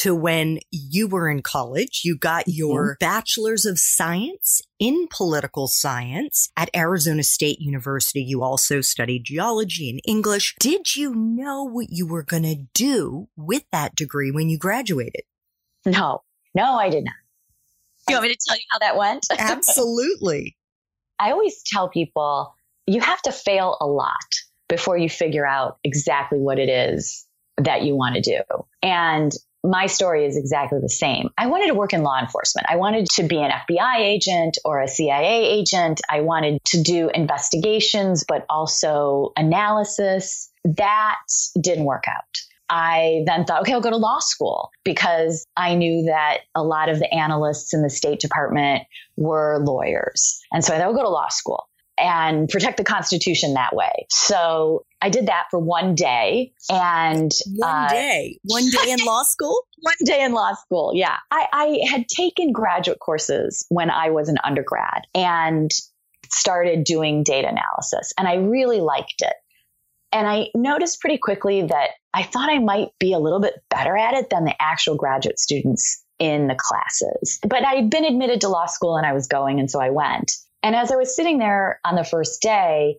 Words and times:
to 0.00 0.14
when 0.14 0.58
you 0.70 1.06
were 1.06 1.28
in 1.28 1.42
college. 1.42 2.02
You 2.04 2.16
got 2.16 2.48
your 2.48 2.94
mm-hmm. 2.94 3.04
bachelor's 3.04 3.66
of 3.66 3.78
science 3.78 4.62
in 4.78 5.08
political 5.10 5.68
science 5.68 6.50
at 6.56 6.70
Arizona 6.74 7.22
State 7.22 7.58
University. 7.60 8.22
You 8.22 8.42
also 8.42 8.80
studied 8.80 9.24
geology 9.24 9.90
and 9.90 10.00
English. 10.06 10.54
Did 10.58 10.96
you 10.96 11.14
know 11.14 11.64
what 11.64 11.88
you 11.90 12.06
were 12.06 12.22
going 12.22 12.44
to 12.44 12.64
do 12.72 13.28
with 13.36 13.64
that 13.72 13.94
degree 13.94 14.30
when 14.30 14.48
you 14.48 14.58
graduated? 14.58 15.22
No, 15.84 16.22
no, 16.54 16.76
I 16.76 16.88
did 16.88 17.04
not. 17.04 17.14
Do 18.06 18.14
you 18.14 18.16
want 18.16 18.28
me 18.28 18.34
to 18.34 18.40
tell 18.48 18.56
you 18.56 18.64
how 18.70 18.78
that 18.78 18.96
went? 18.96 19.26
Absolutely. 19.38 20.56
I 21.18 21.32
always 21.32 21.62
tell 21.62 21.90
people 21.90 22.54
you 22.86 23.02
have 23.02 23.20
to 23.22 23.32
fail 23.32 23.76
a 23.80 23.86
lot 23.86 24.14
before 24.66 24.96
you 24.96 25.10
figure 25.10 25.46
out 25.46 25.76
exactly 25.84 26.38
what 26.38 26.58
it 26.58 26.70
is 26.70 27.26
that 27.58 27.82
you 27.82 27.94
want 27.94 28.14
to 28.14 28.22
do. 28.22 28.40
And 28.82 29.30
my 29.62 29.86
story 29.86 30.24
is 30.26 30.36
exactly 30.36 30.78
the 30.80 30.88
same. 30.88 31.28
I 31.36 31.46
wanted 31.46 31.68
to 31.68 31.74
work 31.74 31.92
in 31.92 32.02
law 32.02 32.18
enforcement. 32.18 32.66
I 32.70 32.76
wanted 32.76 33.06
to 33.16 33.22
be 33.24 33.38
an 33.40 33.50
FBI 33.50 33.98
agent 33.98 34.58
or 34.64 34.80
a 34.80 34.88
CIA 34.88 35.44
agent. 35.46 36.00
I 36.08 36.20
wanted 36.20 36.64
to 36.66 36.82
do 36.82 37.10
investigations, 37.12 38.24
but 38.26 38.46
also 38.48 39.32
analysis. 39.36 40.50
That 40.64 41.18
didn't 41.60 41.84
work 41.84 42.04
out. 42.08 42.40
I 42.72 43.24
then 43.26 43.44
thought, 43.44 43.62
okay, 43.62 43.72
I'll 43.72 43.80
go 43.80 43.90
to 43.90 43.96
law 43.96 44.20
school 44.20 44.70
because 44.84 45.44
I 45.56 45.74
knew 45.74 46.04
that 46.04 46.38
a 46.54 46.62
lot 46.62 46.88
of 46.88 47.00
the 47.00 47.12
analysts 47.12 47.74
in 47.74 47.82
the 47.82 47.90
State 47.90 48.20
Department 48.20 48.84
were 49.16 49.58
lawyers. 49.64 50.40
And 50.52 50.64
so 50.64 50.72
I 50.72 50.78
thought, 50.78 50.86
I'll 50.86 50.94
go 50.94 51.02
to 51.02 51.08
law 51.08 51.28
school 51.28 51.66
and 52.00 52.48
protect 52.48 52.76
the 52.76 52.84
Constitution 52.84 53.54
that 53.54 53.74
way. 53.74 54.06
So 54.10 54.84
I 55.02 55.10
did 55.10 55.26
that 55.26 55.46
for 55.50 55.58
one 55.58 55.94
day. 55.94 56.52
And 56.70 57.30
one 57.56 57.84
uh, 57.84 57.88
day, 57.88 58.38
one 58.44 58.68
day 58.70 58.92
in 58.92 59.04
law 59.04 59.22
school? 59.22 59.62
one 59.80 59.94
day 60.04 60.22
in 60.22 60.32
law 60.32 60.54
school. 60.54 60.92
Yeah. 60.94 61.16
I, 61.30 61.46
I 61.52 61.88
had 61.90 62.08
taken 62.08 62.52
graduate 62.52 62.98
courses 62.98 63.66
when 63.68 63.90
I 63.90 64.10
was 64.10 64.28
an 64.28 64.36
undergrad 64.42 65.02
and 65.14 65.70
started 66.30 66.84
doing 66.84 67.22
data 67.22 67.48
analysis. 67.48 68.12
And 68.18 68.28
I 68.28 68.36
really 68.36 68.80
liked 68.80 69.20
it. 69.20 69.34
And 70.12 70.26
I 70.26 70.46
noticed 70.54 71.00
pretty 71.00 71.18
quickly 71.18 71.62
that 71.62 71.90
I 72.12 72.24
thought 72.24 72.50
I 72.50 72.58
might 72.58 72.88
be 72.98 73.12
a 73.12 73.18
little 73.18 73.40
bit 73.40 73.54
better 73.70 73.96
at 73.96 74.14
it 74.14 74.30
than 74.30 74.44
the 74.44 74.54
actual 74.60 74.96
graduate 74.96 75.38
students 75.38 76.04
in 76.18 76.48
the 76.48 76.56
classes. 76.56 77.38
But 77.46 77.64
I'd 77.64 77.90
been 77.90 78.04
admitted 78.04 78.40
to 78.42 78.48
law 78.48 78.66
school 78.66 78.96
and 78.96 79.06
I 79.06 79.12
was 79.12 79.28
going, 79.28 79.60
and 79.60 79.70
so 79.70 79.80
I 79.80 79.90
went. 79.90 80.32
And 80.62 80.76
as 80.76 80.92
I 80.92 80.96
was 80.96 81.14
sitting 81.14 81.38
there 81.38 81.80
on 81.84 81.94
the 81.94 82.04
first 82.04 82.42
day, 82.42 82.98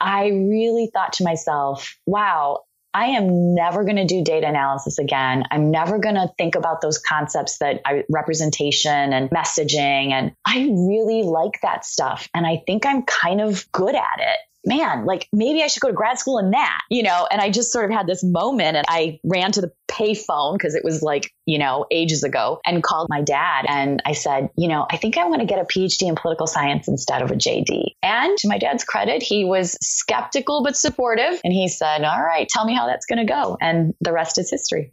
I 0.00 0.28
really 0.28 0.90
thought 0.92 1.14
to 1.14 1.24
myself, 1.24 1.96
wow, 2.06 2.60
I 2.94 3.06
am 3.06 3.54
never 3.54 3.84
going 3.84 3.96
to 3.96 4.06
do 4.06 4.24
data 4.24 4.48
analysis 4.48 4.98
again. 4.98 5.44
I'm 5.50 5.70
never 5.70 5.98
going 5.98 6.14
to 6.14 6.32
think 6.38 6.54
about 6.54 6.80
those 6.80 6.98
concepts 6.98 7.58
that 7.58 7.80
I, 7.84 8.04
representation 8.08 9.12
and 9.12 9.28
messaging. 9.30 10.12
And 10.12 10.32
I 10.46 10.68
really 10.70 11.22
like 11.22 11.60
that 11.62 11.84
stuff. 11.84 12.28
And 12.34 12.46
I 12.46 12.62
think 12.66 12.86
I'm 12.86 13.02
kind 13.02 13.40
of 13.40 13.70
good 13.72 13.94
at 13.94 14.18
it 14.18 14.38
man, 14.68 15.06
like 15.06 15.28
maybe 15.32 15.62
I 15.62 15.66
should 15.66 15.80
go 15.80 15.88
to 15.88 15.94
grad 15.94 16.18
school 16.18 16.38
in 16.38 16.50
that, 16.50 16.80
you 16.90 17.02
know? 17.02 17.26
And 17.30 17.40
I 17.40 17.50
just 17.50 17.72
sort 17.72 17.86
of 17.86 17.90
had 17.90 18.06
this 18.06 18.22
moment 18.22 18.76
and 18.76 18.84
I 18.88 19.18
ran 19.24 19.50
to 19.52 19.60
the 19.60 19.72
payphone 19.90 20.52
because 20.52 20.74
it 20.74 20.84
was 20.84 21.02
like, 21.02 21.32
you 21.46 21.58
know, 21.58 21.86
ages 21.90 22.22
ago 22.22 22.60
and 22.64 22.82
called 22.82 23.08
my 23.10 23.22
dad. 23.22 23.64
And 23.68 24.02
I 24.04 24.12
said, 24.12 24.50
you 24.56 24.68
know, 24.68 24.86
I 24.90 24.96
think 24.96 25.16
I 25.16 25.24
want 25.24 25.40
to 25.40 25.46
get 25.46 25.58
a 25.58 25.64
PhD 25.64 26.08
in 26.08 26.14
political 26.14 26.46
science 26.46 26.86
instead 26.88 27.22
of 27.22 27.30
a 27.30 27.34
JD. 27.34 27.94
And 28.02 28.36
to 28.38 28.48
my 28.48 28.58
dad's 28.58 28.84
credit, 28.84 29.22
he 29.22 29.44
was 29.44 29.76
skeptical 29.80 30.62
but 30.62 30.76
supportive. 30.76 31.40
And 31.42 31.52
he 31.52 31.68
said, 31.68 32.04
all 32.04 32.22
right, 32.22 32.48
tell 32.48 32.64
me 32.64 32.74
how 32.74 32.86
that's 32.86 33.06
going 33.06 33.26
to 33.26 33.30
go. 33.32 33.56
And 33.60 33.94
the 34.00 34.12
rest 34.12 34.38
is 34.38 34.50
history. 34.50 34.92